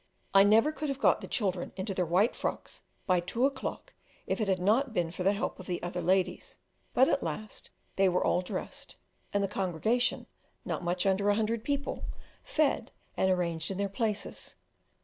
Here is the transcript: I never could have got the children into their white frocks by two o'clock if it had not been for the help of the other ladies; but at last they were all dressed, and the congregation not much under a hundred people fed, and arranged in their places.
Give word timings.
I 0.33 0.41
never 0.43 0.71
could 0.71 0.89
have 0.89 0.97
got 0.97 1.21
the 1.21 1.27
children 1.27 1.73
into 1.75 1.93
their 1.93 2.07
white 2.07 2.35
frocks 2.35 2.81
by 3.05 3.19
two 3.19 3.45
o'clock 3.45 3.93
if 4.25 4.41
it 4.41 4.47
had 4.47 4.57
not 4.57 4.95
been 4.95 5.11
for 5.11 5.21
the 5.21 5.33
help 5.33 5.59
of 5.59 5.67
the 5.67 5.79
other 5.83 6.01
ladies; 6.01 6.57
but 6.95 7.07
at 7.07 7.21
last 7.21 7.69
they 7.97 8.09
were 8.09 8.23
all 8.23 8.41
dressed, 8.41 8.95
and 9.31 9.43
the 9.43 9.47
congregation 9.47 10.25
not 10.65 10.83
much 10.83 11.05
under 11.05 11.29
a 11.29 11.35
hundred 11.35 11.63
people 11.63 12.03
fed, 12.43 12.91
and 13.15 13.29
arranged 13.29 13.69
in 13.69 13.77
their 13.77 13.89
places. 13.89 14.55